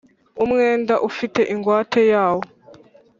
[0.43, 2.43] umwenda ufite ingwate yawo